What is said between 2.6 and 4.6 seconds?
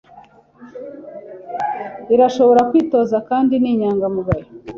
kwitoza Kandi ni inyangamugayo